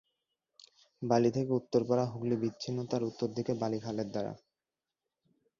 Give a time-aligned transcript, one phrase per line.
[1.01, 4.33] বালী থেকে উত্তরপাড়া, হুগলি বিচ্ছিন্ন তার উত্তর দিকে বালি খালের দ্বারা।